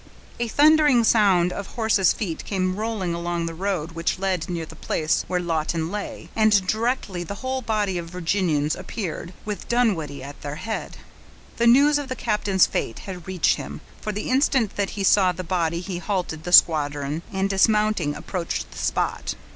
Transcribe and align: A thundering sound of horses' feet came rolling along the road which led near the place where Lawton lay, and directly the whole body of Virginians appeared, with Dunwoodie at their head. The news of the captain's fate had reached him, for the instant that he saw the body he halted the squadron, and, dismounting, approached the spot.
A 0.39 0.47
thundering 0.47 1.03
sound 1.03 1.53
of 1.53 1.67
horses' 1.75 2.11
feet 2.11 2.43
came 2.43 2.75
rolling 2.75 3.13
along 3.13 3.45
the 3.45 3.53
road 3.53 3.91
which 3.91 4.17
led 4.17 4.49
near 4.49 4.65
the 4.65 4.75
place 4.75 5.23
where 5.27 5.39
Lawton 5.39 5.91
lay, 5.91 6.29
and 6.35 6.65
directly 6.65 7.23
the 7.23 7.35
whole 7.45 7.61
body 7.61 7.99
of 7.99 8.09
Virginians 8.09 8.75
appeared, 8.75 9.31
with 9.45 9.69
Dunwoodie 9.69 10.23
at 10.23 10.41
their 10.41 10.55
head. 10.55 10.97
The 11.57 11.67
news 11.67 11.99
of 11.99 12.07
the 12.09 12.15
captain's 12.15 12.65
fate 12.65 12.97
had 13.05 13.27
reached 13.27 13.57
him, 13.57 13.79
for 14.01 14.11
the 14.11 14.31
instant 14.31 14.75
that 14.75 14.89
he 14.97 15.03
saw 15.03 15.31
the 15.33 15.43
body 15.43 15.81
he 15.81 15.99
halted 15.99 16.45
the 16.45 16.51
squadron, 16.51 17.21
and, 17.31 17.47
dismounting, 17.47 18.15
approached 18.15 18.71
the 18.71 18.79
spot. 18.79 19.35